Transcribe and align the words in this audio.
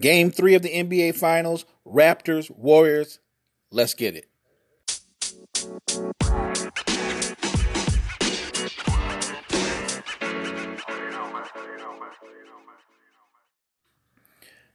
Game 0.00 0.30
three 0.30 0.54
of 0.54 0.62
the 0.62 0.70
NBA 0.70 1.14
Finals 1.14 1.64
Raptors, 1.86 2.50
Warriors. 2.50 3.18
Let's 3.70 3.94
get 3.94 4.16
it. 4.16 4.28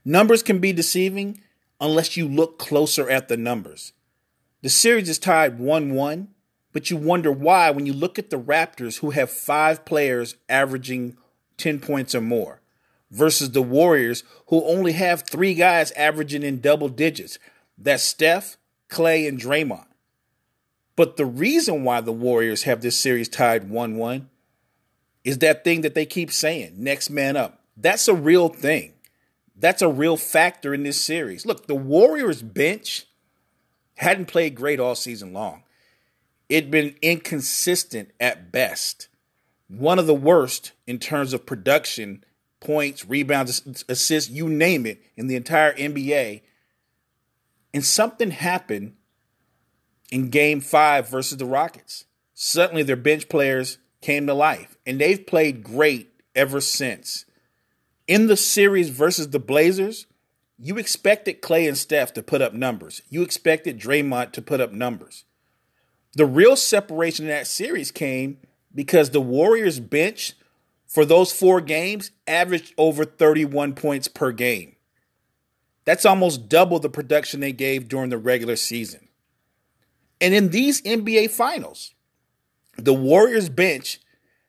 Numbers 0.05 0.41
can 0.41 0.59
be 0.59 0.71
deceiving 0.71 1.41
unless 1.81 2.15
you 2.15 2.27
look 2.27 2.57
closer 2.57 3.09
at 3.09 3.27
the 3.27 3.35
numbers. 3.35 3.91
The 4.61 4.69
series 4.69 5.09
is 5.09 5.19
tied 5.19 5.59
1 5.59 5.93
1, 5.93 6.27
but 6.71 6.89
you 6.89 6.95
wonder 6.95 7.31
why 7.31 7.71
when 7.71 7.85
you 7.85 7.93
look 7.93 8.17
at 8.17 8.29
the 8.29 8.39
Raptors, 8.39 8.99
who 8.99 9.11
have 9.11 9.29
five 9.29 9.83
players 9.83 10.35
averaging 10.47 11.17
10 11.57 11.79
points 11.79 12.15
or 12.15 12.21
more, 12.21 12.61
versus 13.09 13.51
the 13.51 13.61
Warriors, 13.61 14.23
who 14.47 14.63
only 14.65 14.93
have 14.93 15.23
three 15.23 15.53
guys 15.53 15.91
averaging 15.91 16.43
in 16.43 16.61
double 16.61 16.89
digits. 16.89 17.39
That's 17.77 18.03
Steph, 18.03 18.57
Klay, 18.89 19.27
and 19.27 19.39
Draymond. 19.39 19.85
But 20.95 21.15
the 21.15 21.25
reason 21.25 21.83
why 21.83 22.01
the 22.01 22.11
Warriors 22.11 22.63
have 22.63 22.81
this 22.81 22.97
series 22.97 23.29
tied 23.29 23.69
1 23.69 23.97
1 23.97 24.29
is 25.23 25.37
that 25.39 25.63
thing 25.63 25.81
that 25.81 25.93
they 25.93 26.05
keep 26.05 26.31
saying 26.31 26.73
next 26.77 27.09
man 27.09 27.37
up. 27.37 27.61
That's 27.75 28.07
a 28.07 28.13
real 28.13 28.49
thing. 28.49 28.93
That's 29.55 29.81
a 29.81 29.89
real 29.89 30.17
factor 30.17 30.73
in 30.73 30.83
this 30.83 30.99
series. 30.99 31.45
Look, 31.45 31.67
the 31.67 31.75
Warriors 31.75 32.41
bench 32.41 33.07
hadn't 33.95 34.27
played 34.27 34.55
great 34.55 34.79
all 34.79 34.95
season 34.95 35.33
long. 35.33 35.63
It'd 36.49 36.71
been 36.71 36.95
inconsistent 37.01 38.11
at 38.19 38.51
best. 38.51 39.09
One 39.67 39.99
of 39.99 40.07
the 40.07 40.15
worst 40.15 40.71
in 40.85 40.97
terms 40.97 41.33
of 41.33 41.45
production, 41.45 42.23
points, 42.59 43.07
rebounds, 43.07 43.83
assists, 43.87 44.29
you 44.29 44.49
name 44.49 44.85
it, 44.85 45.01
in 45.15 45.27
the 45.27 45.35
entire 45.35 45.73
NBA. 45.73 46.41
And 47.73 47.83
something 47.83 48.31
happened 48.31 48.95
in 50.11 50.29
game 50.29 50.61
five 50.61 51.09
versus 51.09 51.37
the 51.37 51.45
Rockets. 51.45 52.05
Suddenly, 52.33 52.83
their 52.83 52.95
bench 52.95 53.29
players 53.29 53.77
came 54.01 54.27
to 54.27 54.33
life, 54.33 54.77
and 54.85 54.99
they've 54.99 55.25
played 55.25 55.63
great 55.63 56.11
ever 56.35 56.61
since 56.61 57.25
in 58.07 58.27
the 58.27 58.37
series 58.37 58.89
versus 58.89 59.29
the 59.29 59.39
Blazers, 59.39 60.07
you 60.57 60.77
expected 60.77 61.41
Klay 61.41 61.67
and 61.67 61.77
Steph 61.77 62.13
to 62.13 62.23
put 62.23 62.41
up 62.41 62.53
numbers. 62.53 63.01
You 63.09 63.21
expected 63.21 63.79
Draymond 63.79 64.31
to 64.31 64.41
put 64.41 64.61
up 64.61 64.71
numbers. 64.71 65.25
The 66.13 66.25
real 66.25 66.55
separation 66.55 67.25
in 67.25 67.29
that 67.29 67.47
series 67.47 67.91
came 67.91 68.39
because 68.73 69.11
the 69.11 69.21
Warriors 69.21 69.79
bench 69.79 70.33
for 70.87 71.05
those 71.05 71.31
four 71.31 71.61
games 71.61 72.11
averaged 72.25 72.73
over 72.77 73.05
31 73.05 73.73
points 73.73 74.07
per 74.07 74.31
game. 74.31 74.75
That's 75.85 76.05
almost 76.05 76.49
double 76.49 76.79
the 76.79 76.89
production 76.89 77.39
they 77.39 77.51
gave 77.51 77.87
during 77.87 78.09
the 78.09 78.17
regular 78.17 78.55
season. 78.55 79.07
And 80.19 80.33
in 80.33 80.49
these 80.49 80.81
NBA 80.81 81.29
finals, 81.31 81.93
the 82.77 82.93
Warriors 82.93 83.49
bench 83.49 83.99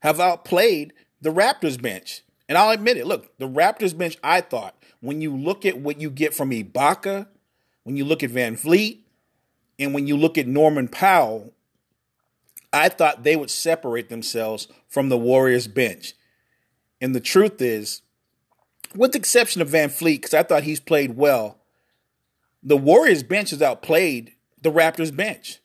have 0.01 0.21
outplayed 0.21 0.93
the 1.21 1.31
Raptors 1.31 1.81
bench. 1.81 2.23
And 2.49 2.57
I'll 2.57 2.71
admit 2.71 2.97
it. 2.97 3.07
Look, 3.07 3.37
the 3.39 3.49
Raptors 3.49 3.97
bench, 3.97 4.17
I 4.23 4.41
thought, 4.41 4.75
when 5.01 5.21
you 5.21 5.37
look 5.37 5.67
at 5.67 5.79
what 5.79 6.01
you 6.01 6.11
get 6.11 6.35
from 6.35 6.51
Ibaka, 6.51 7.27
when 7.85 7.97
you 7.97 8.05
look 8.05 8.23
at 8.23 8.31
VanVleet, 8.31 9.01
and 9.79 9.95
when 9.95 10.07
you 10.07 10.17
look 10.17 10.39
at 10.39 10.47
Norman 10.47 10.89
Powell, 10.89 11.53
I 12.73 12.89
thought 12.89 13.23
they 13.23 13.37
would 13.37 13.51
separate 13.51 14.09
themselves 14.09 14.69
from 14.89 15.09
the 15.09 15.19
Warriors 15.19 15.69
bench. 15.69 16.15
And 17.01 17.15
the 17.15 17.21
truth 17.21 17.61
is, 17.63 18.03
with 18.95 19.13
the 19.13 19.19
exception 19.19 19.63
of 19.63 19.71
VanVleet, 19.71 20.17
because 20.17 20.35
I 20.35 20.43
thought 20.43 20.63
he's 20.65 20.81
played 20.81 21.17
well, 21.17 21.59
the 22.63 22.77
Warriors 22.77 23.23
bench 23.23 23.51
has 23.51 23.63
outplayed 23.63 24.33
the 24.61 24.73
Raptors 24.73 25.15
bench. 25.15 25.61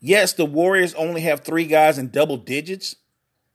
Yes, 0.00 0.32
the 0.32 0.44
Warriors 0.44 0.94
only 0.94 1.22
have 1.22 1.40
three 1.40 1.66
guys 1.66 1.98
in 1.98 2.10
double 2.10 2.36
digits, 2.36 2.96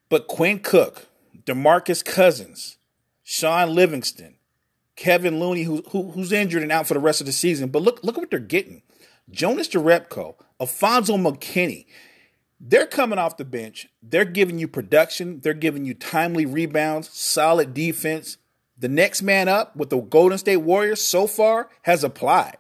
but 0.10 0.28
Quinn 0.28 0.60
Cook, 0.60 1.08
DeMarcus 1.46 2.04
Cousins, 2.04 2.78
Shaun 3.24 3.74
Livingston, 3.74 4.36
Kevin 4.96 5.40
Looney, 5.40 5.64
who, 5.64 5.84
who, 5.90 6.12
who's 6.12 6.32
injured 6.32 6.64
and 6.64 6.72
out 6.72 6.88
for 6.88 6.94
the 6.94 7.00
rest 7.00 7.22
of 7.22 7.28
the 7.28 7.34
season. 7.34 7.70
But 7.70 7.82
look, 7.82 8.04
look 8.04 8.18
at 8.18 8.22
what 8.22 8.30
they're 8.30 8.40
getting. 8.40 8.82
Jonas 9.30 9.70
Jerebko, 9.70 10.36
Alfonzo 10.60 11.18
McKinnie. 11.18 11.86
They're 12.64 12.86
coming 12.86 13.18
off 13.18 13.38
the 13.38 13.46
bench. 13.46 13.88
They're 14.04 14.24
giving 14.24 14.60
you 14.60 14.68
production. 14.68 15.40
They're 15.42 15.56
giving 15.56 15.84
you 15.84 15.96
timely 15.96 16.46
rebounds, 16.46 17.10
solid 17.10 17.74
defense. 17.74 18.38
The 18.78 18.88
next 18.88 19.24
man 19.24 19.48
up 19.48 19.76
with 19.76 19.90
the 19.90 20.00
Golden 20.00 20.38
State 20.38 20.58
Warriors 20.58 21.02
so 21.02 21.26
far 21.26 21.70
has 21.84 22.04
applied. 22.04 22.58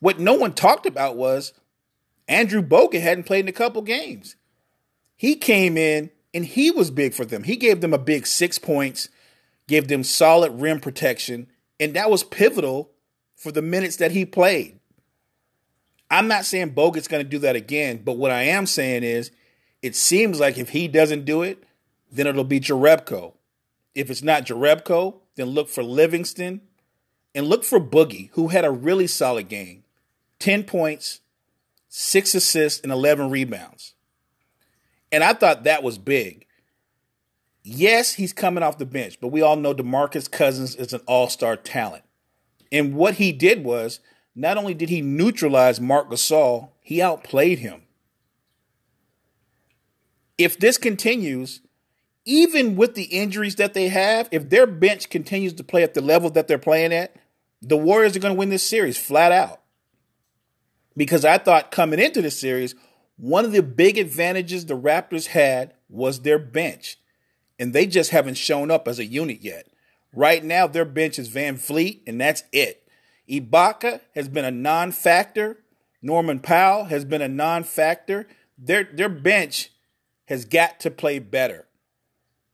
What 0.00 0.18
no 0.18 0.34
one 0.34 0.54
talked 0.54 0.86
about 0.86 1.16
was 1.16 1.52
Andrew 2.26 2.62
Bogut 2.62 3.00
hadn't 3.00 3.24
played 3.24 3.44
in 3.44 3.48
a 3.48 3.52
couple 3.52 3.82
games. 3.82 4.34
He 5.16 5.36
came 5.36 5.76
in 5.76 6.10
and 6.34 6.44
he 6.44 6.72
was 6.72 6.90
big 6.90 7.14
for 7.14 7.24
them. 7.24 7.44
He 7.44 7.56
gave 7.56 7.80
them 7.80 7.94
a 7.94 7.98
big 7.98 8.26
six 8.26 8.58
points, 8.58 9.08
gave 9.68 9.86
them 9.86 10.02
solid 10.02 10.60
rim 10.60 10.80
protection, 10.80 11.46
and 11.78 11.94
that 11.94 12.10
was 12.10 12.24
pivotal 12.24 12.90
for 13.36 13.52
the 13.52 13.62
minutes 13.62 13.96
that 13.96 14.10
he 14.10 14.24
played. 14.24 14.75
I'm 16.10 16.28
not 16.28 16.44
saying 16.44 16.74
Bogut's 16.74 17.08
going 17.08 17.24
to 17.24 17.28
do 17.28 17.38
that 17.40 17.56
again, 17.56 18.02
but 18.04 18.16
what 18.16 18.30
I 18.30 18.42
am 18.42 18.66
saying 18.66 19.02
is 19.02 19.30
it 19.82 19.96
seems 19.96 20.38
like 20.40 20.58
if 20.58 20.70
he 20.70 20.88
doesn't 20.88 21.24
do 21.24 21.42
it, 21.42 21.64
then 22.10 22.26
it'll 22.26 22.44
be 22.44 22.60
Jerebko. 22.60 23.34
If 23.94 24.10
it's 24.10 24.22
not 24.22 24.46
Jerebko, 24.46 25.16
then 25.36 25.46
look 25.46 25.68
for 25.68 25.82
Livingston 25.82 26.60
and 27.34 27.46
look 27.46 27.64
for 27.64 27.80
Boogie, 27.80 28.30
who 28.32 28.48
had 28.48 28.64
a 28.64 28.70
really 28.70 29.06
solid 29.06 29.48
game 29.48 29.84
10 30.38 30.64
points, 30.64 31.20
six 31.88 32.34
assists, 32.34 32.80
and 32.80 32.92
11 32.92 33.30
rebounds. 33.30 33.94
And 35.10 35.24
I 35.24 35.32
thought 35.32 35.64
that 35.64 35.82
was 35.82 35.98
big. 35.98 36.46
Yes, 37.62 38.14
he's 38.14 38.32
coming 38.32 38.62
off 38.62 38.78
the 38.78 38.86
bench, 38.86 39.18
but 39.20 39.28
we 39.28 39.42
all 39.42 39.56
know 39.56 39.74
DeMarcus 39.74 40.30
Cousins 40.30 40.76
is 40.76 40.92
an 40.92 41.00
all-star 41.06 41.56
talent. 41.56 42.04
And 42.70 42.94
what 42.94 43.14
he 43.14 43.32
did 43.32 43.64
was 43.64 44.00
not 44.36 44.58
only 44.58 44.74
did 44.74 44.90
he 44.90 45.00
neutralize 45.00 45.80
Marc 45.80 46.10
Gasol, 46.10 46.68
he 46.82 47.00
outplayed 47.00 47.60
him. 47.60 47.82
If 50.36 50.58
this 50.58 50.76
continues, 50.76 51.62
even 52.26 52.76
with 52.76 52.94
the 52.94 53.04
injuries 53.04 53.56
that 53.56 53.72
they 53.72 53.88
have, 53.88 54.28
if 54.30 54.50
their 54.50 54.66
bench 54.66 55.08
continues 55.08 55.54
to 55.54 55.64
play 55.64 55.82
at 55.82 55.94
the 55.94 56.02
level 56.02 56.28
that 56.30 56.46
they're 56.46 56.58
playing 56.58 56.92
at, 56.92 57.16
the 57.62 57.78
Warriors 57.78 58.14
are 58.14 58.20
going 58.20 58.34
to 58.34 58.38
win 58.38 58.50
this 58.50 58.62
series 58.62 58.98
flat 58.98 59.32
out. 59.32 59.62
Because 60.94 61.24
I 61.24 61.38
thought 61.38 61.70
coming 61.70 61.98
into 61.98 62.20
the 62.20 62.30
series, 62.30 62.74
one 63.16 63.46
of 63.46 63.52
the 63.52 63.62
big 63.62 63.96
advantages 63.96 64.66
the 64.66 64.78
Raptors 64.78 65.28
had 65.28 65.72
was 65.88 66.20
their 66.20 66.38
bench, 66.38 66.98
and 67.58 67.72
they 67.72 67.86
just 67.86 68.10
haven't 68.10 68.34
shown 68.34 68.70
up 68.70 68.86
as 68.86 68.98
a 68.98 69.06
unit 69.06 69.40
yet. 69.40 69.68
Right 70.12 70.44
now, 70.44 70.66
their 70.66 70.84
bench 70.84 71.18
is 71.18 71.30
VanVleet, 71.30 72.02
and 72.06 72.20
that's 72.20 72.42
it. 72.52 72.85
Ibaka 73.28 74.00
has 74.14 74.28
been 74.28 74.44
a 74.44 74.50
non 74.50 74.92
factor. 74.92 75.58
Norman 76.02 76.40
Powell 76.40 76.84
has 76.84 77.04
been 77.04 77.22
a 77.22 77.28
non 77.28 77.64
factor. 77.64 78.26
Their, 78.58 78.84
their 78.84 79.08
bench 79.08 79.70
has 80.26 80.44
got 80.44 80.80
to 80.80 80.90
play 80.90 81.18
better. 81.18 81.66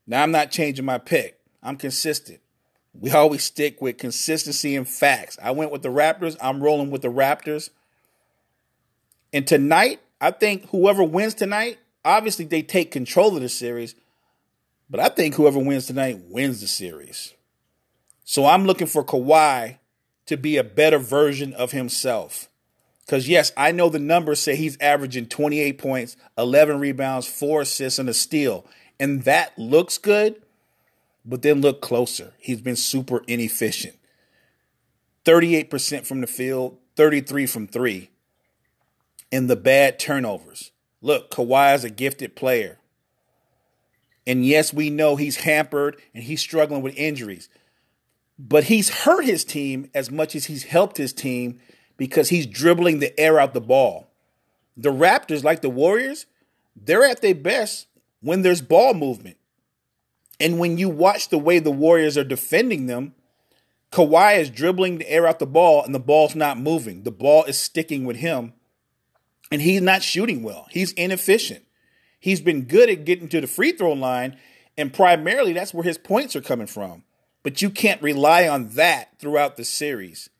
Now, 0.06 0.22
I'm 0.22 0.32
not 0.32 0.50
changing 0.50 0.84
my 0.84 0.98
pick, 0.98 1.38
I'm 1.62 1.76
consistent. 1.76 2.40
We 2.94 3.10
always 3.10 3.42
stick 3.42 3.80
with 3.80 3.96
consistency 3.96 4.76
and 4.76 4.86
facts. 4.86 5.38
I 5.42 5.52
went 5.52 5.70
with 5.70 5.80
the 5.80 5.88
Raptors. 5.88 6.36
I'm 6.42 6.62
rolling 6.62 6.90
with 6.90 7.00
the 7.00 7.08
Raptors. 7.08 7.70
And 9.32 9.46
tonight, 9.46 10.00
I 10.20 10.30
think 10.30 10.68
whoever 10.68 11.02
wins 11.02 11.32
tonight, 11.32 11.78
obviously 12.04 12.44
they 12.44 12.62
take 12.62 12.90
control 12.90 13.34
of 13.34 13.40
the 13.40 13.48
series, 13.48 13.94
but 14.90 15.00
I 15.00 15.08
think 15.08 15.36
whoever 15.36 15.58
wins 15.58 15.86
tonight 15.86 16.20
wins 16.28 16.60
the 16.60 16.68
series. 16.68 17.32
So 18.24 18.44
I'm 18.44 18.66
looking 18.66 18.86
for 18.86 19.02
Kawhi 19.02 19.78
to 20.32 20.36
be 20.36 20.56
a 20.56 20.64
better 20.64 20.98
version 20.98 21.52
of 21.54 21.70
himself. 21.70 22.48
Because, 23.06 23.28
yes, 23.28 23.52
I 23.56 23.72
know 23.72 23.88
the 23.88 23.98
numbers 23.98 24.40
say 24.40 24.56
he's 24.56 24.78
averaging 24.80 25.26
28 25.26 25.78
points, 25.78 26.16
11 26.36 26.78
rebounds, 26.78 27.26
four 27.26 27.62
assists, 27.62 27.98
and 27.98 28.08
a 28.08 28.14
steal. 28.14 28.66
And 28.98 29.22
that 29.24 29.58
looks 29.58 29.98
good, 29.98 30.42
but 31.24 31.42
then 31.42 31.60
look 31.60 31.80
closer. 31.80 32.32
He's 32.38 32.60
been 32.60 32.76
super 32.76 33.22
inefficient 33.26 33.96
38% 35.24 36.04
from 36.04 36.20
the 36.20 36.26
field, 36.26 36.78
33 36.96 37.46
from 37.46 37.66
three 37.68 38.10
and 39.32 39.48
the 39.48 39.56
bad 39.56 39.98
turnovers. 39.98 40.70
Look, 41.00 41.30
Kawhi 41.30 41.74
is 41.74 41.84
a 41.84 41.90
gifted 41.90 42.36
player. 42.36 42.78
And 44.26 44.44
yes, 44.46 44.72
we 44.72 44.90
know 44.90 45.16
he's 45.16 45.36
hampered 45.36 46.00
and 46.14 46.22
he's 46.22 46.40
struggling 46.40 46.82
with 46.82 46.94
injuries. 46.96 47.48
But 48.38 48.64
he's 48.64 48.90
hurt 48.90 49.24
his 49.24 49.44
team 49.44 49.90
as 49.94 50.10
much 50.10 50.34
as 50.34 50.46
he's 50.46 50.64
helped 50.64 50.96
his 50.96 51.12
team 51.12 51.60
because 51.96 52.30
he's 52.30 52.46
dribbling 52.46 52.98
the 52.98 53.18
air 53.18 53.38
out 53.38 53.54
the 53.54 53.60
ball. 53.60 54.10
The 54.76 54.90
Raptors, 54.90 55.44
like 55.44 55.60
the 55.60 55.70
Warriors, 55.70 56.26
they're 56.74 57.04
at 57.04 57.20
their 57.20 57.34
best 57.34 57.86
when 58.20 58.42
there's 58.42 58.62
ball 58.62 58.94
movement. 58.94 59.36
And 60.40 60.58
when 60.58 60.78
you 60.78 60.88
watch 60.88 61.28
the 61.28 61.38
way 61.38 61.58
the 61.58 61.70
Warriors 61.70 62.18
are 62.18 62.24
defending 62.24 62.86
them, 62.86 63.14
Kawhi 63.92 64.38
is 64.38 64.50
dribbling 64.50 64.98
the 64.98 65.10
air 65.10 65.26
out 65.26 65.38
the 65.38 65.46
ball 65.46 65.84
and 65.84 65.94
the 65.94 66.00
ball's 66.00 66.34
not 66.34 66.58
moving. 66.58 67.02
The 67.02 67.10
ball 67.10 67.44
is 67.44 67.58
sticking 67.58 68.06
with 68.06 68.16
him 68.16 68.54
and 69.50 69.60
he's 69.60 69.82
not 69.82 70.02
shooting 70.02 70.42
well. 70.42 70.66
He's 70.70 70.92
inefficient. 70.92 71.64
He's 72.18 72.40
been 72.40 72.62
good 72.62 72.88
at 72.88 73.04
getting 73.04 73.28
to 73.28 73.40
the 73.40 73.46
free 73.46 73.72
throw 73.72 73.92
line 73.92 74.38
and 74.78 74.92
primarily 74.92 75.52
that's 75.52 75.74
where 75.74 75.84
his 75.84 75.98
points 75.98 76.34
are 76.34 76.40
coming 76.40 76.66
from. 76.66 77.04
But 77.42 77.60
you 77.60 77.70
can't 77.70 78.02
rely 78.02 78.46
on 78.46 78.70
that 78.70 79.18
throughout 79.18 79.56
the 79.56 79.64
series. 79.64 80.30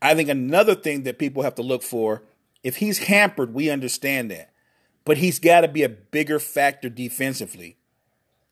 I 0.00 0.14
think 0.14 0.28
another 0.28 0.74
thing 0.74 1.02
that 1.04 1.18
people 1.18 1.42
have 1.42 1.54
to 1.56 1.62
look 1.62 1.82
for 1.82 2.22
if 2.62 2.76
he's 2.76 2.98
hampered, 2.98 3.54
we 3.54 3.70
understand 3.70 4.30
that. 4.30 4.52
But 5.04 5.18
he's 5.18 5.38
got 5.38 5.62
to 5.62 5.68
be 5.68 5.84
a 5.84 5.88
bigger 5.88 6.38
factor 6.38 6.88
defensively. 6.88 7.76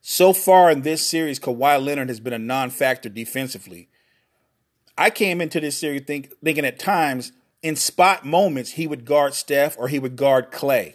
So 0.01 0.33
far 0.33 0.71
in 0.71 0.83
this 0.83 1.07
series, 1.07 1.41
Kawhi 1.41 1.85
Leonard 1.85 2.09
has 2.09 2.21
been 2.21 2.33
a 2.33 2.39
non 2.39 2.71
factor 2.71 3.09
defensively. 3.09 3.89
I 4.97 5.11
came 5.11 5.41
into 5.41 5.61
this 5.61 5.77
series 5.77 6.03
think, 6.03 6.33
thinking 6.43 6.65
at 6.65 6.79
times, 6.79 7.33
in 7.63 7.77
spot 7.77 8.25
moments, 8.25 8.73
he 8.73 8.87
would 8.87 9.05
guard 9.05 9.35
Steph 9.35 9.77
or 9.77 9.89
he 9.89 9.99
would 9.99 10.17
guard 10.17 10.51
Klay. 10.53 10.95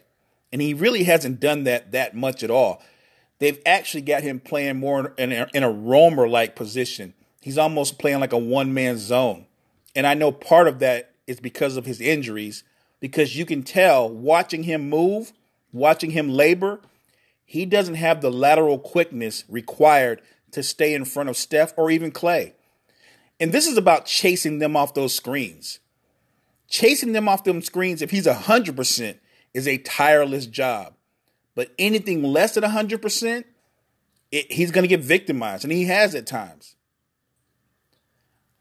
And 0.52 0.62
he 0.62 0.74
really 0.74 1.04
hasn't 1.04 1.40
done 1.40 1.66
that 1.66 1.92
that 1.92 2.16
much 2.16 2.44
at 2.44 2.50
all. 2.50 2.82
They've 3.42 3.60
actually 3.66 4.02
got 4.02 4.22
him 4.22 4.40
playing 4.40 4.78
more 4.78 5.16
in 5.18 5.32
a, 5.32 5.48
in 5.52 5.64
a 5.64 5.72
roamer 5.72 6.30
like 6.30 6.56
position. 6.56 7.16
He's 7.42 7.58
almost 7.58 7.98
playing 7.98 8.20
like 8.20 8.34
a 8.34 8.38
one 8.38 8.72
man 8.72 9.00
zone. 9.00 9.48
And 9.96 10.06
I 10.06 10.14
know 10.14 10.32
part 10.32 10.68
of 10.68 10.78
that 10.78 11.16
is 11.26 11.40
because 11.40 11.76
of 11.76 11.88
his 11.88 12.00
injuries, 12.00 12.64
because 13.00 13.36
you 13.36 13.48
can 13.48 13.64
tell 13.64 14.08
watching 14.08 14.62
him 14.62 14.88
move, 14.88 15.34
watching 15.74 16.12
him 16.12 16.30
labor, 16.30 16.82
he 17.44 17.66
doesn't 17.66 17.96
have 17.96 18.22
the 18.22 18.30
lateral 18.30 18.78
quickness 18.78 19.44
required 19.50 20.22
to 20.52 20.62
stay 20.62 20.94
in 20.94 21.04
front 21.04 21.28
of 21.28 21.36
Steph 21.36 21.74
or 21.78 21.90
even 21.90 22.12
Klay. 22.12 22.54
And 23.40 23.52
this 23.52 23.66
is 23.66 23.76
about 23.76 24.06
chasing 24.06 24.60
them 24.60 24.78
off 24.78 24.94
those 24.94 25.16
screens. 25.16 25.80
Chasing 26.70 27.14
them 27.14 27.28
off 27.28 27.44
them 27.44 27.64
screens, 27.64 28.04
if 28.04 28.12
he's 28.12 28.28
100%, 28.28 29.18
is 29.56 29.68
a 29.68 29.80
tireless 29.80 30.46
job. 30.46 30.94
But 31.56 31.72
anything 31.78 32.24
less 32.24 32.56
than 32.56 32.64
100%, 32.64 33.44
it, 34.32 34.52
he's 34.52 34.72
going 34.72 34.84
to 34.84 34.88
get 34.88 35.02
victimized, 35.02 35.64
and 35.64 35.74
he 35.74 35.86
has 35.86 36.16
at 36.16 36.26
times. 36.26 36.76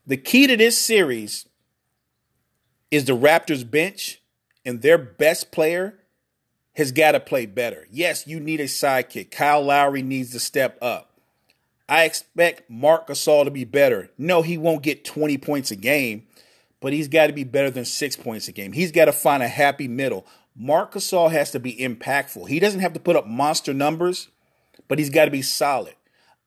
The 0.06 0.16
key 0.16 0.46
to 0.46 0.56
this 0.56 0.76
series 0.76 1.46
is 2.90 3.04
the 3.04 3.16
Raptors 3.16 3.68
bench 3.68 4.20
and 4.64 4.82
their 4.82 4.98
best 4.98 5.52
player 5.52 5.98
has 6.74 6.92
got 6.92 7.12
to 7.12 7.20
play 7.20 7.46
better. 7.46 7.86
Yes, 7.90 8.26
you 8.26 8.40
need 8.40 8.60
a 8.60 8.64
sidekick. 8.64 9.30
Kyle 9.30 9.62
Lowry 9.62 10.02
needs 10.02 10.30
to 10.32 10.40
step 10.40 10.78
up. 10.82 11.20
I 11.88 12.04
expect 12.04 12.70
Marc 12.70 13.08
Gasol 13.08 13.44
to 13.44 13.50
be 13.50 13.64
better. 13.64 14.10
No, 14.16 14.42
he 14.42 14.56
won't 14.56 14.82
get 14.82 15.04
20 15.04 15.38
points 15.38 15.70
a 15.70 15.76
game, 15.76 16.26
but 16.80 16.92
he's 16.92 17.08
got 17.08 17.26
to 17.26 17.32
be 17.32 17.44
better 17.44 17.70
than 17.70 17.84
six 17.84 18.16
points 18.16 18.48
a 18.48 18.52
game. 18.52 18.72
He's 18.72 18.92
got 18.92 19.06
to 19.06 19.12
find 19.12 19.42
a 19.42 19.48
happy 19.48 19.88
middle. 19.88 20.24
Marc 20.62 20.92
Gasol 20.92 21.30
has 21.30 21.50
to 21.52 21.58
be 21.58 21.74
impactful. 21.76 22.46
He 22.46 22.60
doesn't 22.60 22.80
have 22.80 22.92
to 22.92 23.00
put 23.00 23.16
up 23.16 23.26
monster 23.26 23.72
numbers, 23.72 24.28
but 24.88 24.98
he's 24.98 25.08
got 25.08 25.24
to 25.24 25.30
be 25.30 25.40
solid. 25.40 25.94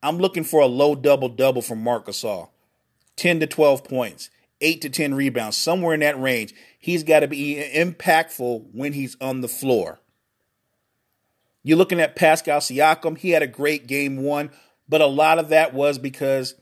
I'm 0.03 0.19
looking 0.19 0.43
for 0.43 0.61
a 0.61 0.67
low 0.67 0.93
double 0.93 1.29
double 1.29 1.63
from 1.63 1.81
Marc 1.81 2.05
Gasol 2.05 2.49
10 3.15 3.39
to 3.39 3.47
12 3.47 3.83
points, 3.83 4.29
8 4.61 4.81
to 4.81 4.89
10 4.91 5.15
rebounds, 5.15 5.57
somewhere 5.57 5.95
in 5.95 6.01
that 6.01 6.21
range. 6.21 6.53
He's 6.77 7.03
got 7.03 7.21
to 7.21 7.27
be 7.27 7.55
impactful 7.73 8.67
when 8.71 8.93
he's 8.93 9.17
on 9.19 9.41
the 9.41 9.47
floor. 9.47 9.99
You're 11.63 11.77
looking 11.77 11.99
at 11.99 12.15
Pascal 12.15 12.59
Siakam. 12.59 13.17
He 13.17 13.31
had 13.31 13.41
a 13.41 13.47
great 13.47 13.87
game 13.87 14.17
one, 14.17 14.51
but 14.87 15.01
a 15.01 15.07
lot 15.07 15.39
of 15.39 15.49
that 15.49 15.73
was 15.73 15.97
because 15.97 16.53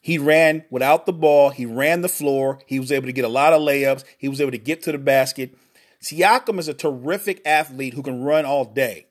he 0.00 0.18
ran 0.18 0.64
without 0.70 1.04
the 1.04 1.12
ball. 1.12 1.50
He 1.50 1.66
ran 1.66 2.02
the 2.02 2.08
floor. 2.08 2.60
He 2.64 2.78
was 2.78 2.92
able 2.92 3.06
to 3.06 3.12
get 3.12 3.24
a 3.24 3.28
lot 3.28 3.52
of 3.52 3.60
layups. 3.60 4.04
He 4.18 4.28
was 4.28 4.40
able 4.40 4.52
to 4.52 4.58
get 4.58 4.84
to 4.84 4.92
the 4.92 4.98
basket. 4.98 5.56
Siakam 6.06 6.58
is 6.58 6.68
a 6.68 6.74
terrific 6.74 7.42
athlete 7.44 7.94
who 7.94 8.02
can 8.02 8.22
run 8.22 8.44
all 8.44 8.64
day. 8.64 9.06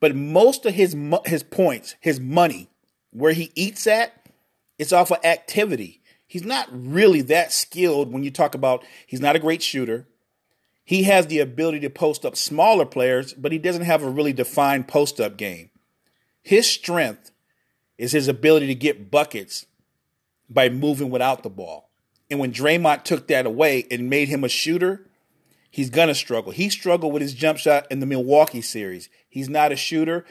But 0.00 0.14
most 0.14 0.64
of 0.64 0.74
his 0.74 0.96
his 1.26 1.42
points, 1.42 1.96
his 2.00 2.20
money, 2.20 2.68
where 3.10 3.32
he 3.32 3.50
eats 3.56 3.86
at, 3.86 4.28
it's 4.78 4.92
off 4.92 5.10
of 5.10 5.24
activity. 5.24 6.00
He's 6.26 6.44
not 6.44 6.68
really 6.70 7.22
that 7.22 7.52
skilled 7.52 8.12
when 8.12 8.22
you 8.22 8.30
talk 8.30 8.54
about 8.54 8.84
he's 9.06 9.20
not 9.20 9.34
a 9.34 9.40
great 9.40 9.62
shooter. 9.62 10.06
He 10.84 11.02
has 11.02 11.26
the 11.26 11.40
ability 11.40 11.80
to 11.80 11.90
post 11.90 12.24
up 12.24 12.36
smaller 12.36 12.86
players, 12.86 13.34
but 13.34 13.50
he 13.50 13.58
doesn't 13.58 13.82
have 13.82 14.02
a 14.02 14.08
really 14.08 14.32
defined 14.32 14.86
post 14.86 15.20
up 15.20 15.36
game. 15.36 15.70
His 16.42 16.66
strength 16.66 17.32
is 17.98 18.12
his 18.12 18.28
ability 18.28 18.68
to 18.68 18.74
get 18.74 19.10
buckets 19.10 19.66
by 20.48 20.68
moving 20.68 21.10
without 21.10 21.42
the 21.42 21.50
ball. 21.50 21.90
And 22.30 22.38
when 22.38 22.52
Draymond 22.52 23.02
took 23.02 23.26
that 23.28 23.46
away 23.46 23.86
and 23.90 24.08
made 24.08 24.28
him 24.28 24.44
a 24.44 24.48
shooter, 24.48 25.08
he's 25.70 25.90
going 25.90 26.08
to 26.08 26.14
struggle. 26.14 26.52
He 26.52 26.68
struggled 26.68 27.12
with 27.12 27.22
his 27.22 27.34
jump 27.34 27.58
shot 27.58 27.86
in 27.90 28.00
the 28.00 28.06
Milwaukee 28.06 28.62
series. 28.62 29.08
He's 29.28 29.48
not 29.48 29.72
a 29.72 29.76
shooter. 29.76 30.24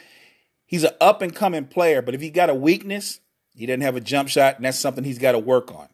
He's 0.66 0.84
an 0.84 0.94
up 1.00 1.22
and 1.22 1.34
coming 1.34 1.66
player, 1.66 2.02
but 2.02 2.16
if 2.16 2.22
he 2.22 2.30
got 2.30 2.50
a 2.50 2.56
weakness, 2.56 3.20
he 3.56 3.66
doesn't 3.66 3.82
have 3.82 3.96
a 3.96 4.02
jump 4.02 4.30
shot, 4.30 4.58
and 4.58 4.66
that's 4.66 4.80
something 4.80 5.04
he's 5.04 5.20
got 5.20 5.32
to 5.32 5.40
work 5.40 5.74
on. 5.74 5.88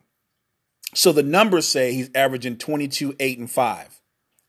So 0.96 1.12
the 1.12 1.24
numbers 1.24 1.68
say 1.68 1.94
he's 1.94 2.10
averaging 2.14 2.58
22, 2.58 3.16
8, 3.20 3.40
and 3.40 3.50
5 3.50 4.02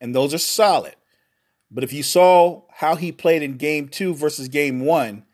and 0.05 0.15
those 0.15 0.35
are 0.35 0.39
solid. 0.39 0.97
But 1.71 1.83
if 1.83 1.93
you 1.93 2.03
saw 2.03 2.65
how 2.71 2.95
he 2.95 3.11
played 3.11 3.43
in 3.43 3.57
game 3.57 3.89
two 3.89 4.15
versus 4.15 4.49
game 4.49 4.81
one, 4.81 5.25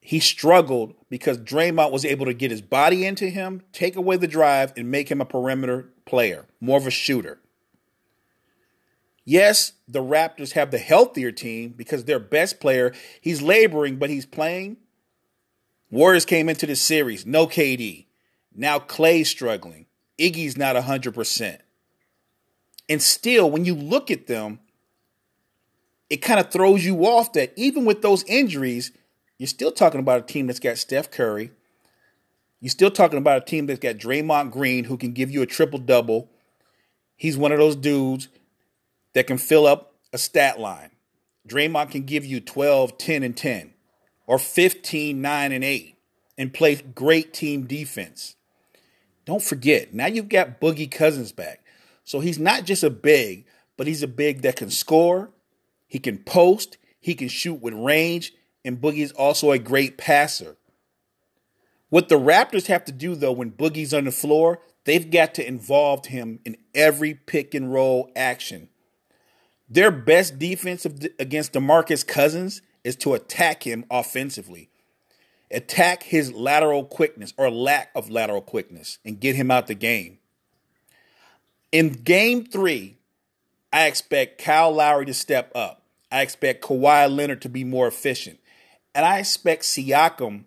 he 0.00 0.20
struggled 0.20 0.94
because 1.10 1.36
Draymond 1.36 1.92
was 1.92 2.06
able 2.06 2.24
to 2.24 2.32
get 2.32 2.50
his 2.50 2.62
body 2.62 3.04
into 3.04 3.28
him, 3.28 3.60
take 3.72 3.94
away 3.94 4.16
the 4.16 4.26
drive, 4.26 4.72
and 4.74 4.90
make 4.90 5.10
him 5.10 5.20
a 5.20 5.26
perimeter 5.26 5.92
player, 6.06 6.46
more 6.60 6.78
of 6.78 6.86
a 6.86 6.90
shooter. 6.90 7.38
Yes, 9.28 9.72
the 9.88 10.02
Raptors 10.02 10.52
have 10.52 10.70
the 10.70 10.78
healthier 10.78 11.32
team 11.32 11.74
because 11.76 12.04
their 12.04 12.20
best 12.20 12.60
player, 12.60 12.94
he's 13.20 13.42
laboring, 13.42 13.96
but 13.96 14.08
he's 14.08 14.24
playing. 14.24 14.76
Warriors 15.90 16.24
came 16.24 16.48
into 16.48 16.64
the 16.64 16.76
series, 16.76 17.26
no 17.26 17.48
KD. 17.48 18.06
Now 18.54 18.78
Klay's 18.78 19.28
struggling. 19.28 19.86
Iggy's 20.16 20.56
not 20.56 20.76
100%. 20.76 21.58
And 22.88 23.02
still, 23.02 23.50
when 23.50 23.64
you 23.64 23.74
look 23.74 24.12
at 24.12 24.28
them, 24.28 24.60
it 26.08 26.18
kind 26.18 26.38
of 26.38 26.52
throws 26.52 26.84
you 26.84 27.04
off 27.04 27.32
that 27.32 27.52
even 27.56 27.84
with 27.84 28.02
those 28.02 28.22
injuries, 28.28 28.92
you're 29.38 29.48
still 29.48 29.72
talking 29.72 29.98
about 29.98 30.20
a 30.20 30.26
team 30.26 30.46
that's 30.46 30.60
got 30.60 30.78
Steph 30.78 31.10
Curry. 31.10 31.50
You're 32.60 32.70
still 32.70 32.92
talking 32.92 33.18
about 33.18 33.42
a 33.42 33.44
team 33.44 33.66
that's 33.66 33.80
got 33.80 33.96
Draymond 33.96 34.52
Green 34.52 34.84
who 34.84 34.96
can 34.96 35.12
give 35.12 35.32
you 35.32 35.42
a 35.42 35.46
triple 35.46 35.80
double. 35.80 36.30
He's 37.16 37.36
one 37.36 37.50
of 37.50 37.58
those 37.58 37.74
dudes 37.74 38.28
that 39.16 39.26
can 39.26 39.38
fill 39.38 39.66
up 39.66 39.94
a 40.12 40.18
stat 40.18 40.60
line. 40.60 40.90
Draymond 41.48 41.90
can 41.90 42.02
give 42.02 42.26
you 42.26 42.38
12, 42.38 42.98
10, 42.98 43.22
and 43.22 43.34
10, 43.34 43.72
or 44.26 44.38
15, 44.38 45.22
9, 45.22 45.52
and 45.52 45.64
8, 45.64 45.96
and 46.36 46.52
play 46.52 46.74
great 46.74 47.32
team 47.32 47.66
defense. 47.66 48.36
Don't 49.24 49.42
forget, 49.42 49.94
now 49.94 50.04
you've 50.04 50.28
got 50.28 50.60
Boogie 50.60 50.90
Cousins 50.90 51.32
back. 51.32 51.64
So 52.04 52.20
he's 52.20 52.38
not 52.38 52.64
just 52.64 52.84
a 52.84 52.90
big, 52.90 53.46
but 53.78 53.86
he's 53.86 54.02
a 54.02 54.06
big 54.06 54.42
that 54.42 54.56
can 54.56 54.68
score, 54.68 55.30
he 55.86 55.98
can 55.98 56.18
post, 56.18 56.76
he 57.00 57.14
can 57.14 57.28
shoot 57.28 57.62
with 57.62 57.72
range, 57.72 58.34
and 58.66 58.82
Boogie's 58.82 59.12
also 59.12 59.50
a 59.50 59.58
great 59.58 59.96
passer. 59.96 60.58
What 61.88 62.10
the 62.10 62.20
Raptors 62.20 62.66
have 62.66 62.84
to 62.84 62.92
do 62.92 63.14
though 63.14 63.32
when 63.32 63.52
Boogie's 63.52 63.94
on 63.94 64.04
the 64.04 64.12
floor, 64.12 64.60
they've 64.84 65.10
got 65.10 65.32
to 65.36 65.48
involve 65.48 66.04
him 66.04 66.40
in 66.44 66.58
every 66.74 67.14
pick 67.14 67.54
and 67.54 67.72
roll 67.72 68.12
action. 68.14 68.68
Their 69.68 69.90
best 69.90 70.38
defense 70.38 70.84
against 71.18 71.52
DeMarcus 71.52 72.06
Cousins 72.06 72.62
is 72.84 72.96
to 72.96 73.14
attack 73.14 73.64
him 73.64 73.84
offensively. 73.90 74.70
Attack 75.50 76.04
his 76.04 76.32
lateral 76.32 76.84
quickness 76.84 77.32
or 77.36 77.50
lack 77.50 77.90
of 77.94 78.10
lateral 78.10 78.40
quickness 78.40 78.98
and 79.04 79.20
get 79.20 79.36
him 79.36 79.50
out 79.50 79.66
the 79.66 79.74
game. 79.74 80.18
In 81.72 81.90
game 81.90 82.44
three, 82.44 82.96
I 83.72 83.86
expect 83.86 84.42
Kyle 84.42 84.72
Lowry 84.72 85.06
to 85.06 85.14
step 85.14 85.50
up. 85.54 85.82
I 86.10 86.22
expect 86.22 86.64
Kawhi 86.64 87.14
Leonard 87.14 87.42
to 87.42 87.48
be 87.48 87.64
more 87.64 87.88
efficient. 87.88 88.38
And 88.94 89.04
I 89.04 89.18
expect 89.18 89.64
Siakam 89.64 90.44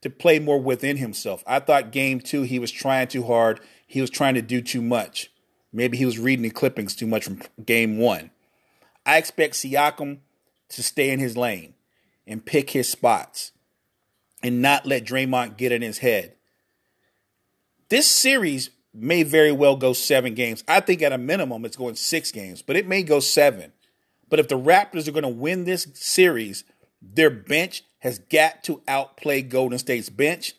to 0.00 0.10
play 0.10 0.38
more 0.38 0.60
within 0.60 0.96
himself. 0.96 1.42
I 1.46 1.58
thought 1.58 1.92
game 1.92 2.20
two, 2.20 2.42
he 2.42 2.58
was 2.58 2.70
trying 2.70 3.08
too 3.08 3.24
hard. 3.24 3.60
He 3.86 4.00
was 4.00 4.10
trying 4.10 4.34
to 4.34 4.42
do 4.42 4.62
too 4.62 4.80
much. 4.80 5.30
Maybe 5.72 5.98
he 5.98 6.06
was 6.06 6.18
reading 6.18 6.42
the 6.42 6.50
clippings 6.50 6.96
too 6.96 7.06
much 7.06 7.24
from 7.24 7.42
game 7.64 7.98
one. 7.98 8.30
I 9.10 9.16
expect 9.16 9.54
Siakam 9.54 10.18
to 10.68 10.82
stay 10.84 11.10
in 11.10 11.18
his 11.18 11.36
lane 11.36 11.74
and 12.28 12.46
pick 12.46 12.70
his 12.70 12.88
spots 12.88 13.50
and 14.40 14.62
not 14.62 14.86
let 14.86 15.04
Draymond 15.04 15.56
get 15.56 15.72
in 15.72 15.82
his 15.82 15.98
head. 15.98 16.36
This 17.88 18.06
series 18.06 18.70
may 18.94 19.24
very 19.24 19.50
well 19.50 19.74
go 19.74 19.94
seven 19.94 20.34
games. 20.34 20.62
I 20.68 20.78
think 20.78 21.02
at 21.02 21.12
a 21.12 21.18
minimum 21.18 21.64
it's 21.64 21.76
going 21.76 21.96
six 21.96 22.30
games, 22.30 22.62
but 22.62 22.76
it 22.76 22.86
may 22.86 23.02
go 23.02 23.18
seven. 23.18 23.72
But 24.28 24.38
if 24.38 24.46
the 24.46 24.56
Raptors 24.56 25.08
are 25.08 25.12
going 25.12 25.24
to 25.24 25.28
win 25.28 25.64
this 25.64 25.88
series, 25.94 26.62
their 27.02 27.30
bench 27.30 27.82
has 27.98 28.20
got 28.20 28.62
to 28.62 28.80
outplay 28.86 29.42
Golden 29.42 29.80
State's 29.80 30.08
bench. 30.08 30.54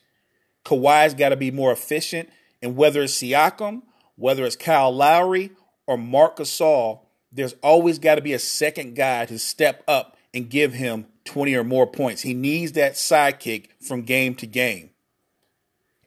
Kawhi's 0.65 1.13
got 1.13 1.29
to 1.29 1.37
be 1.37 1.51
more 1.51 1.71
efficient. 1.71 2.27
And 2.61 2.75
whether 2.75 3.01
it's 3.01 3.17
Siakam, 3.17 3.83
whether 4.17 4.43
it's 4.43 4.57
Kyle 4.57 4.93
Lowry, 4.93 5.51
or 5.87 5.97
Marc 5.97 6.35
Gasol, 6.35 6.99
there's 7.31 7.53
always 7.61 7.99
got 7.99 8.15
to 8.15 8.21
be 8.21 8.33
a 8.33 8.39
second 8.39 8.95
guy 8.95 9.25
to 9.25 9.39
step 9.39 9.83
up 9.87 10.17
and 10.33 10.49
give 10.49 10.73
him 10.73 11.05
20 11.25 11.55
or 11.55 11.63
more 11.63 11.87
points. 11.87 12.21
He 12.21 12.33
needs 12.33 12.73
that 12.73 12.93
sidekick 12.93 13.67
from 13.79 14.03
game 14.03 14.35
to 14.35 14.47
game. 14.47 14.89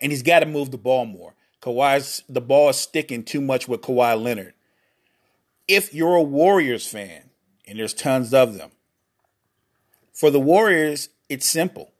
And 0.00 0.12
he's 0.12 0.23
got 0.23 0.40
to 0.40 0.47
move 0.47 0.71
the 0.71 0.78
ball 0.78 1.07
more. 1.07 1.35
Kawhi's 1.62 2.23
the 2.28 2.43
ball 2.43 2.69
is 2.71 2.76
sticking 2.76 3.23
too 3.23 3.40
much 3.40 3.66
with 3.66 3.81
Kawhi 3.81 4.23
Leonard. 4.23 4.52
If 5.66 5.95
you're 5.95 6.16
a 6.16 6.23
Warriors 6.23 6.87
fan, 6.87 7.31
and 7.66 7.78
there's 7.78 7.95
tons 7.95 8.35
of 8.35 8.59
them, 8.59 8.71
for 10.12 10.31
the 10.31 10.40
Warriors, 10.40 11.09
it's 11.31 11.47
simple. 11.47 11.90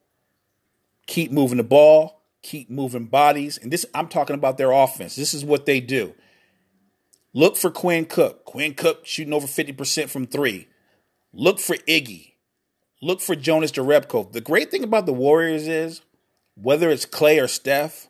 Keep 1.07 1.33
moving 1.33 1.57
the 1.57 1.62
ball, 1.64 2.21
keep 2.43 2.69
moving 2.69 3.07
bodies. 3.07 3.57
And 3.57 3.73
this 3.73 3.87
I'm 3.95 4.09
talking 4.09 4.35
about 4.35 4.59
their 4.59 4.71
offense. 4.71 5.16
This 5.16 5.33
is 5.33 5.45
what 5.45 5.64
they 5.64 5.81
do. 5.81 6.14
Look 7.37 7.57
for 7.57 7.71
Quinn 7.71 8.07
Cook. 8.07 8.45
Quinn 8.45 8.75
Cook 8.75 9.05
shooting 9.05 9.33
over 9.35 9.49
50% 9.49 10.09
from 10.09 10.26
three. 10.26 10.69
Look 11.33 11.59
for 11.59 11.76
Iggy. 11.88 12.35
Look 13.03 13.21
for 13.21 13.35
Jonas 13.35 13.73
Jerebko. 13.73 14.31
The 14.33 14.41
great 14.41 14.71
thing 14.71 14.85
about 14.85 15.05
the 15.05 15.12
Warriors 15.12 15.67
is 15.67 16.00
whether 16.55 16.88
it's 16.91 17.05
Klay 17.05 17.43
or 17.43 17.49
Steph, 17.49 18.09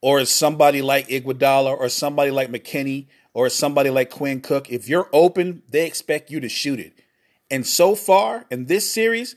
or 0.00 0.20
it's 0.20 0.30
somebody 0.30 0.80
like 0.80 1.08
Iguodala 1.08 1.78
or 1.78 1.90
somebody 1.90 2.30
like 2.30 2.50
McKinnie 2.50 3.06
or 3.34 3.50
somebody 3.50 3.90
like 3.90 4.10
Quinn 4.10 4.40
Cook, 4.40 4.70
if 4.70 4.88
you're 4.88 5.10
open, 5.12 5.62
they 5.68 5.86
expect 5.86 6.30
you 6.30 6.40
to 6.40 6.48
shoot 6.48 6.80
it. 6.80 6.94
And 7.50 7.66
so 7.66 7.94
far 7.94 8.46
in 8.50 8.66
this 8.66 8.90
series, 8.90 9.36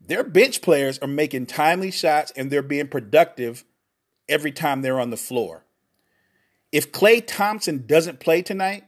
their 0.00 0.24
bench 0.24 0.62
players 0.62 0.98
are 1.00 1.08
making 1.08 1.46
timely 1.46 1.90
shots 1.90 2.32
and 2.34 2.50
they're 2.50 2.62
being 2.62 2.88
productive 2.88 3.64
every 4.28 4.52
time 4.52 4.80
they're 4.80 4.98
on 4.98 5.10
the 5.10 5.16
floor. 5.18 5.64
If 6.72 6.92
Klay 6.92 7.22
Thompson 7.26 7.86
doesn't 7.86 8.20
play 8.20 8.42
tonight, 8.42 8.84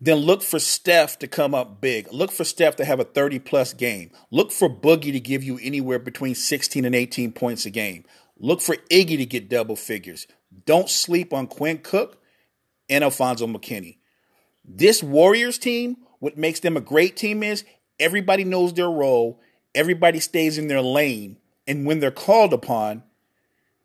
then 0.00 0.18
look 0.18 0.42
for 0.42 0.58
Steph 0.58 1.18
to 1.18 1.26
come 1.26 1.54
up 1.54 1.80
big. 1.80 2.12
Look 2.12 2.30
for 2.30 2.44
Steph 2.44 2.76
to 2.76 2.84
have 2.84 3.00
a 3.00 3.04
30 3.04 3.40
plus 3.40 3.72
game. 3.72 4.10
Look 4.30 4.52
for 4.52 4.68
Boogie 4.68 5.12
to 5.12 5.20
give 5.20 5.42
you 5.42 5.58
anywhere 5.60 5.98
between 5.98 6.34
16 6.34 6.84
and 6.84 6.94
18 6.94 7.32
points 7.32 7.66
a 7.66 7.70
game. 7.70 8.04
Look 8.38 8.60
for 8.60 8.76
Iggy 8.90 9.16
to 9.16 9.26
get 9.26 9.48
double 9.48 9.74
figures. 9.74 10.26
Don't 10.66 10.88
sleep 10.88 11.32
on 11.32 11.48
Quinn 11.48 11.78
Cook 11.78 12.22
and 12.88 13.02
Alfonzo 13.02 13.46
McKinnie. 13.46 13.98
This 14.64 15.02
Warriors 15.02 15.58
team, 15.58 15.96
what 16.20 16.38
makes 16.38 16.60
them 16.60 16.76
a 16.76 16.80
great 16.80 17.16
team 17.16 17.42
is 17.42 17.64
everybody 17.98 18.44
knows 18.44 18.74
their 18.74 18.90
role, 18.90 19.40
everybody 19.74 20.20
stays 20.20 20.58
in 20.58 20.68
their 20.68 20.82
lane, 20.82 21.38
and 21.66 21.86
when 21.86 21.98
they're 21.98 22.10
called 22.10 22.52
upon, 22.52 23.02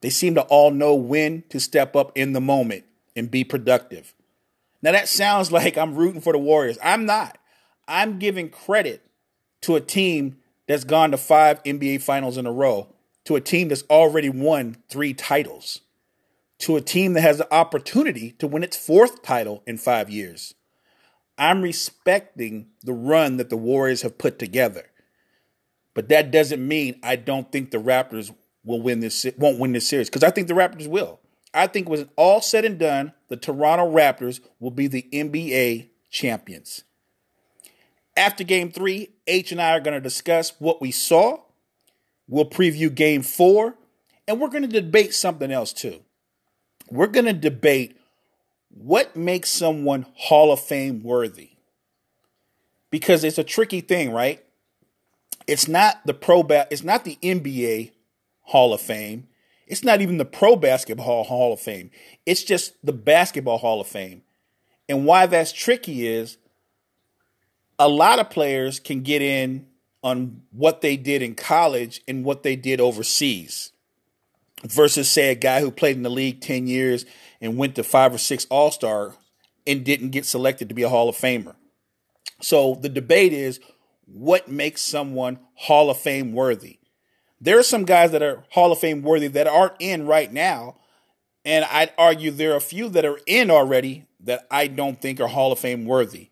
they 0.04 0.10
seem 0.10 0.36
to 0.36 0.42
all 0.42 0.70
know 0.70 0.94
when 0.96 1.46
to 1.48 1.62
step 1.62 1.96
up 1.96 2.12
in 2.14 2.34
the 2.34 2.42
moment 2.42 2.84
and 3.16 3.32
be 3.32 3.46
productive. 3.46 4.14
Now, 4.82 4.92
that 4.92 5.08
sounds 5.08 5.50
like 5.54 5.78
I'm 5.78 5.96
rooting 5.96 6.20
for 6.20 6.34
the 6.34 6.40
Warriors. 6.40 6.78
I'm 6.84 7.06
not. 7.06 7.38
I'm 7.88 8.20
giving 8.20 8.50
credit 8.50 9.02
to 9.62 9.78
a 9.78 9.82
team 9.82 10.40
that's 10.68 10.84
gone 10.84 11.12
to 11.12 11.18
five 11.18 11.64
NBA 11.64 12.02
finals 12.02 12.38
in 12.38 12.46
a 12.46 12.52
row, 12.52 12.90
to 13.24 13.38
a 13.38 13.42
team 13.42 13.70
that's 13.70 13.86
already 13.90 14.30
won 14.30 14.76
three 14.90 15.14
titles, 15.14 15.80
to 16.60 16.76
a 16.76 16.82
team 16.82 17.14
that 17.14 17.22
has 17.22 17.38
the 17.38 17.54
opportunity 17.54 18.32
to 18.40 18.48
win 18.48 18.62
its 18.62 18.76
fourth 18.76 19.22
title 19.22 19.64
in 19.66 19.78
five 19.78 20.10
years. 20.10 20.54
I'm 21.38 21.62
respecting 21.62 22.68
the 22.84 22.94
run 22.94 23.38
that 23.38 23.50
the 23.50 23.56
Warriors 23.56 24.02
have 24.02 24.18
put 24.18 24.38
together. 24.38 24.84
But 25.94 26.10
that 26.10 26.30
doesn't 26.30 26.66
mean 26.66 27.00
I 27.02 27.16
don't 27.16 27.50
think 27.54 27.72
the 27.72 27.78
Raptors 27.78 28.36
will 28.64 28.82
win 28.82 29.00
this 29.00 29.26
won't 29.38 29.60
win 29.60 29.74
this 29.74 29.88
series 29.88 30.10
because 30.10 30.24
I 30.24 30.30
think 30.30 30.48
the 30.48 30.54
Raptors 30.54 30.88
will. 30.88 31.20
I 31.54 31.68
think 31.68 31.88
when 31.88 32.10
all 32.16 32.42
said 32.42 32.66
and 32.66 32.80
done, 32.80 33.14
the 33.28 33.38
Toronto 33.38 33.92
Raptors 33.92 34.40
will 34.60 34.72
be 34.72 34.88
the 34.88 35.08
NBA 35.14 35.90
champions. 36.10 36.84
After 38.16 38.44
game 38.44 38.72
three, 38.72 39.10
H 39.28 39.52
and 39.52 39.62
I 39.62 39.72
are 39.72 39.80
going 39.80 39.96
to 39.96 40.02
discuss 40.02 40.54
what 40.60 40.82
we 40.82 40.92
saw. 40.92 41.40
We'll 42.28 42.50
preview 42.50 42.94
game 42.94 43.22
four, 43.22 43.76
and 44.28 44.40
we're 44.40 44.50
going 44.50 44.64
to 44.64 44.82
debate 44.82 45.14
something 45.14 45.52
else 45.52 45.74
too. 45.74 46.02
We're 46.90 47.08
going 47.08 47.26
to 47.26 47.34
debate 47.34 47.98
what 48.70 49.16
makes 49.16 49.50
someone 49.50 50.06
Hall 50.16 50.52
of 50.52 50.60
Fame 50.60 51.04
worthy. 51.04 51.52
Because 52.90 53.24
it's 53.24 53.38
a 53.38 53.44
tricky 53.44 53.82
thing, 53.82 54.12
right? 54.12 54.44
It's 55.48 55.68
not 55.68 56.06
the 56.06 56.14
pro 56.14 56.44
ba- 56.44 56.68
it's 56.70 56.84
not 56.84 57.04
the 57.04 57.18
NBA 57.22 57.92
Hall 58.44 58.74
of 58.74 58.82
Fame. 58.82 59.28
It's 59.68 59.84
not 59.84 60.02
even 60.02 60.18
the 60.18 60.26
Pro 60.26 60.56
Basketball 60.56 61.24
Hall 61.24 61.54
of 61.54 61.60
Fame. 61.60 61.90
It's 62.26 62.44
just 62.44 62.74
the 62.86 62.94
Basketball 62.94 63.58
Hall 63.58 63.82
of 63.82 63.88
Fame. 63.88 64.24
And 64.88 65.06
why 65.06 65.26
that's 65.26 65.52
tricky 65.52 66.08
is 66.08 66.38
a 67.80 67.88
lot 67.88 68.20
of 68.20 68.30
players 68.30 68.80
can 68.80 69.02
get 69.02 69.22
in 69.22 69.68
on 70.04 70.42
what 70.52 70.82
they 70.82 70.98
did 70.98 71.22
in 71.22 71.34
college 71.34 72.02
and 72.08 72.26
what 72.26 72.44
they 72.44 72.56
did 72.56 72.82
overseas 72.82 73.72
versus 74.64 75.10
say 75.10 75.32
a 75.32 75.36
guy 75.36 75.62
who 75.62 75.72
played 75.72 75.96
in 75.96 76.04
the 76.04 76.10
league 76.10 76.42
10 76.42 76.68
years 76.68 77.06
and 77.42 77.58
went 77.58 77.76
to 77.76 77.84
five 77.84 78.14
or 78.14 78.18
six 78.18 78.46
all-star 78.50 79.14
and 79.66 79.84
didn't 79.84 80.10
get 80.10 80.26
selected 80.26 80.70
to 80.70 80.76
be 80.76 80.84
a 80.84 80.90
hall 80.90 81.10
of 81.10 81.16
famer 81.16 81.56
so 82.42 82.76
the 82.76 82.90
debate 82.90 83.34
is 83.34 83.60
what 84.06 84.50
makes 84.50 84.82
someone 84.82 85.40
hall 85.56 85.90
of 85.90 85.98
fame 85.98 86.34
worthy 86.34 86.80
there 87.44 87.60
are 87.60 87.64
some 87.64 87.84
guys 87.84 88.12
that 88.12 88.24
are 88.24 88.46
Hall 88.52 88.72
of 88.72 88.80
Fame 88.80 89.02
worthy 89.02 89.28
that 89.28 89.48
aren't 89.48 89.76
in 89.80 90.08
right 90.08 90.32
now. 90.32 90.78
And 91.44 91.66
I'd 91.66 91.92
argue 91.98 92.32
there 92.32 92.54
are 92.54 92.58
a 92.58 92.62
few 92.62 92.88
that 92.90 93.04
are 93.04 93.20
in 93.26 93.52
already 93.52 94.06
that 94.22 94.48
I 94.50 94.68
don't 94.68 95.02
think 95.02 95.20
are 95.20 95.28
Hall 95.28 95.52
of 95.52 95.60
Fame 95.60 95.84
worthy. 95.84 96.30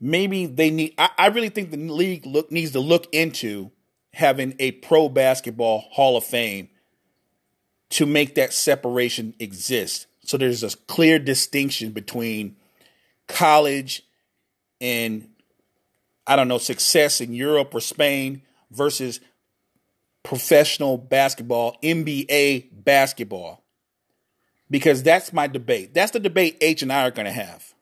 Maybe 0.00 0.46
they 0.46 0.70
need, 0.70 0.94
I, 0.98 1.10
I 1.16 1.26
really 1.28 1.48
think 1.48 1.70
the 1.70 1.76
league 1.76 2.26
look, 2.26 2.50
needs 2.50 2.72
to 2.72 2.80
look 2.80 3.06
into 3.12 3.70
having 4.14 4.56
a 4.58 4.72
pro 4.72 5.08
basketball 5.08 5.84
Hall 5.92 6.16
of 6.16 6.24
Fame 6.24 6.70
to 7.90 8.04
make 8.04 8.34
that 8.34 8.52
separation 8.52 9.34
exist. 9.38 10.08
So 10.24 10.36
there's 10.36 10.64
a 10.64 10.76
clear 10.88 11.20
distinction 11.20 11.92
between 11.92 12.56
college 13.28 14.02
and, 14.80 15.28
I 16.26 16.34
don't 16.34 16.48
know, 16.48 16.58
success 16.58 17.20
in 17.20 17.32
Europe 17.32 17.72
or 17.72 17.80
Spain 17.80 18.42
versus 18.72 19.20
professional 20.22 20.96
basketball, 20.96 21.76
NBA 21.82 22.68
basketball, 22.72 23.64
because 24.70 25.02
that's 25.02 25.32
my 25.32 25.46
debate. 25.46 25.94
That's 25.94 26.12
the 26.12 26.20
debate 26.20 26.58
H 26.60 26.82
and 26.82 26.92
I 26.92 27.06
are 27.06 27.10
going 27.10 27.26
to 27.26 27.32
have. 27.32 27.74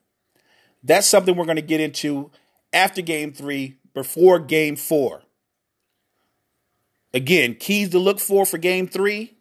That's 0.83 1.07
something 1.07 1.37
we're 1.37 1.45
going 1.45 1.57
to 1.57 1.63
get 1.63 1.81
into 1.81 2.31
after 2.73 3.03
game 3.03 3.33
three, 3.33 3.77
before 3.95 4.39
game 4.39 4.77
four. 4.77 5.23
Again, 7.13 7.57
keys 7.57 7.91
to 7.91 7.99
look 7.99 8.21
for 8.21 8.47
for 8.47 8.59
game 8.59 8.87
three. 8.87 9.37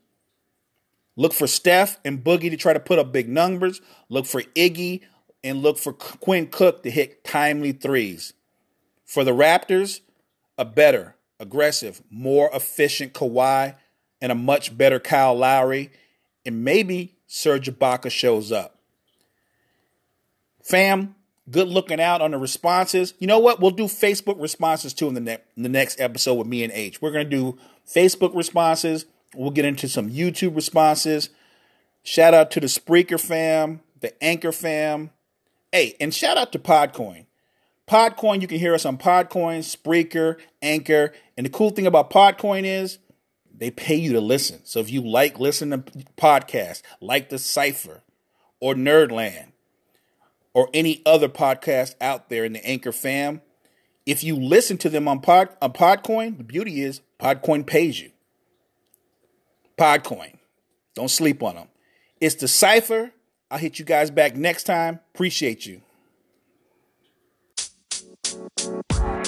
Look 1.15 1.34
for 1.34 1.48
Steph 1.48 2.00
and 2.03 2.24
Boogie 2.24 2.50
to 2.50 2.58
try 2.58 2.74
to 2.74 2.79
put 2.79 2.98
up 2.98 3.12
big 3.12 3.29
numbers. 3.29 3.82
Look 4.10 4.25
for 4.25 4.41
Iggy 4.41 5.01
and 5.44 5.62
look 5.62 5.77
for 5.77 5.94
Quinn 5.94 6.48
Cook 6.48 6.84
to 6.84 6.91
hit 6.91 7.24
timely 7.24 7.72
threes. 7.72 8.34
For 9.06 9.24
the 9.24 9.32
Raptors, 9.32 10.01
a 10.58 10.65
better, 10.65 11.15
aggressive, 11.39 12.01
more 12.10 12.50
efficient 12.53 13.13
Kawhi, 13.13 13.75
and 14.22 14.31
a 14.31 14.36
much 14.36 14.77
better 14.77 15.00
Kyle 15.00 15.36
Lowry, 15.36 15.91
and 16.46 16.63
maybe 16.63 17.15
Serge 17.27 17.69
Ibaka 17.69 18.12
shows 18.12 18.51
up. 18.51 18.79
Fam, 20.63 21.15
good 21.50 21.67
looking 21.67 22.01
out 22.01 22.22
on 22.22 22.31
the 22.31 22.38
responses. 22.38 23.13
You 23.19 23.27
know 23.27 23.39
what? 23.39 23.60
We'll 23.60 23.72
do 23.72 23.86
Facebook 23.86 24.39
responses 24.41 24.93
too 24.93 25.08
in 25.08 25.13
the, 25.13 25.22
ne- 25.22 25.38
in 25.55 25.63
the 25.63 25.69
next 25.69 26.00
episode 26.00 26.36
with 26.36 26.48
me 26.48 26.63
and 26.63 26.74
H. 26.74 27.01
We're 27.01 27.12
going 27.12 27.29
to 27.29 27.36
do 27.36 27.58
Facebook 27.88 28.36
responses. 28.36 29.05
We'll 29.36 29.51
get 29.51 29.65
into 29.65 29.88
some 29.88 30.10
YouTube 30.10 30.55
responses. 30.55 31.29
Shout 32.03 32.34
out 32.34 32.51
to 32.51 32.60
the 32.60 32.67
Spreaker 32.67 33.19
fam, 33.19 33.81
the 34.00 34.24
Anchor 34.24 34.51
fam. 34.51 35.12
Hey, 35.72 35.96
and 36.00 36.13
shout 36.13 36.38
out 36.38 36.51
to 36.53 36.60
Podcoin. 36.60 37.25
Podcoin, 37.89 38.39
you 38.39 38.48
can 38.48 38.60
hear 38.60 38.75
us 38.75 38.86
on 38.86 39.00
Podcoin, 39.00 39.60
Spreaker, 39.60 40.39
Anchor. 40.62 41.12
And 41.36 41.46
the 41.46 41.50
cool 41.50 41.72
thing 41.72 41.88
about 41.88 42.12
Podcoin 42.12 42.63
is 42.63 43.00
they 43.51 43.72
pay 43.72 43.96
you 43.96 44.13
to 44.13 44.22
listen. 44.22 44.60
So 44.63 44.79
if 44.79 44.91
you 44.91 45.01
like 45.01 45.39
listening 45.39 45.81
to 45.81 45.91
podcasts, 46.15 46.84
like 47.01 47.29
The 47.29 47.39
Cipher 47.39 48.03
or 48.60 48.75
Nerdland 48.75 49.53
or 50.53 50.69
any 50.72 51.01
other 51.03 51.27
podcast 51.27 51.96
out 52.00 52.29
there 52.29 52.46
in 52.46 52.53
the 52.53 52.63
Anchor 52.63 52.91
fam, 52.91 53.41
if 54.05 54.24
you 54.24 54.36
listen 54.36 54.77
to 54.77 54.89
them 54.89 55.08
on, 55.08 55.19
Pod, 55.19 55.50
on 55.60 55.74
Podcoin, 55.74 56.38
the 56.38 56.43
beauty 56.43 56.81
is 56.81 57.01
Podcoin 57.19 57.65
pays 57.65 58.00
you. 58.00 58.12
Podcoin. 59.79 60.36
Don't 60.93 61.10
sleep 61.10 61.41
on 61.41 61.55
them. 61.55 61.67
It's 62.22 62.36
The 62.36 62.48
Cipher. 62.48 63.13
I'll 63.50 63.58
hit 63.58 63.79
you 63.79 63.86
guys 63.86 64.12
back 64.12 64.36
next 64.36 64.65
time. 64.65 65.00
Appreciate 65.15 65.65
you. 65.65 65.81
Bye. 68.65 69.18